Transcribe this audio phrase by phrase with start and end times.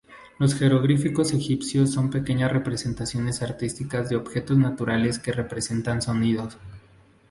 [0.39, 6.57] Los jeroglíficos egipcios son pequeñas representaciones artísticas de objetos naturales que representan sonidos.